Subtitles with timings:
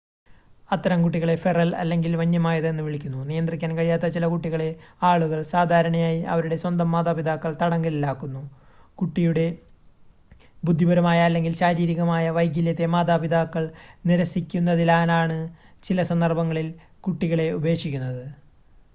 [0.69, 3.19] "അത്തരം കുട്ടികളെ "ഫെറൽ" അല്ലെങ്കിൽ വന്യമായത് എന്ന് വിളിക്കുന്നു.
[3.23, 4.69] നിയന്ത്രിക്കാൻ കഴിയാത്ത ചില കുട്ടികളെ
[5.01, 8.41] ആളുകൾ സാധാരണയായി അവരുടെ സ്വന്തം മാതാപിതാക്കൾ തടങ്കലിലാക്കുന്നു;
[8.99, 9.45] കുട്ടിയുടെ
[10.63, 13.65] ബുദ്ധിപരമായ അല്ലെങ്കിൽ ശാരീരികമായ വൈകല്യത്തെ മാതാപിതാക്കൾ
[14.05, 15.37] നിരസിക്കുന്നതിനാലാണ്
[15.83, 16.69] ചില സന്ദർഭങ്ങളിൽ
[17.01, 18.23] കുട്ടികളെ ഉപേക്ഷിക്കുന്നത്.